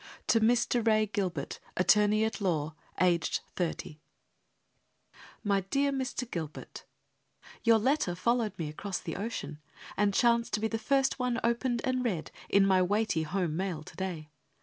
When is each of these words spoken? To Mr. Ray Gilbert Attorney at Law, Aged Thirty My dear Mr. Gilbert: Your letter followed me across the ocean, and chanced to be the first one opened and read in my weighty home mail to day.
To 0.29 0.39
Mr. 0.41 0.83
Ray 0.83 1.05
Gilbert 1.05 1.59
Attorney 1.77 2.25
at 2.25 2.41
Law, 2.41 2.73
Aged 2.99 3.41
Thirty 3.55 4.01
My 5.43 5.61
dear 5.69 5.91
Mr. 5.91 6.27
Gilbert: 6.27 6.85
Your 7.63 7.77
letter 7.77 8.15
followed 8.15 8.57
me 8.57 8.67
across 8.67 8.97
the 8.97 9.15
ocean, 9.15 9.59
and 9.95 10.11
chanced 10.11 10.53
to 10.55 10.59
be 10.59 10.67
the 10.67 10.79
first 10.79 11.19
one 11.19 11.39
opened 11.43 11.81
and 11.85 12.03
read 12.03 12.31
in 12.49 12.65
my 12.65 12.81
weighty 12.81 13.21
home 13.21 13.55
mail 13.55 13.83
to 13.83 13.95
day. 13.95 14.31